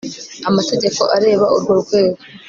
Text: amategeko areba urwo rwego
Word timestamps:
amategeko 0.49 1.01
areba 1.17 1.45
urwo 1.55 1.73
rwego 1.81 2.19